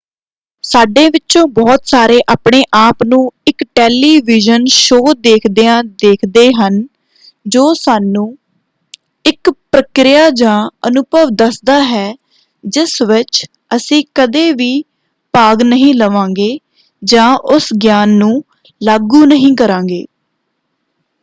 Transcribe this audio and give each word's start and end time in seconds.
ਸਾਡੇ 0.63 1.09
ਵਿਚੋਂ 1.09 1.45
ਬਹੁਤ 1.47 1.81
ਸਾਰੇ 1.85 2.19
ਆਪਣੇ 2.29 2.61
ਆਪ 2.73 3.03
ਨੂੰ 3.03 3.19
ਇਕ 3.47 3.63
ਟੈਲੀਵਿਜ਼ਨ 3.75 4.65
ਸ਼ੋਅ 4.67 5.13
ਦੇਖਦਿਆਂ 5.19 5.83
ਦੇਖਦੇ 6.03 6.47
ਹਨ 6.53 6.81
ਜੋ 7.45 7.73
ਸਾਨੂੰ 7.73 8.25
ਇਕ 9.25 9.49
ਪ੍ਰਕਿਰਿਆ 9.71 10.29
ਜਾਂ 10.31 10.57
ਅਨੁਭਵ 10.87 11.29
ਦੱਸਦਾ 11.35 11.79
ਹੈ 11.83 12.13
ਜਿਸ 12.63 13.01
ਵਿੱਚ 13.01 13.45
ਅਸੀਂ 13.75 14.03
ਕਦੇ 14.15 14.51
ਵੀ 14.53 14.71
ਭਾਗ 15.33 15.61
ਨਹੀਂ 15.63 15.93
ਲਵਾਂਗੇ 15.95 16.57
ਜਾਂ 17.01 17.33
ਉਸ 17.51 17.69
ਗਿਆਨ 17.83 18.17
ਨੂੰ 18.17 18.43
ਲਾਗੂ 18.81 19.25
ਨਹੀਂ 19.25 19.55
ਕਰਾਂਗੇ। 19.55 20.05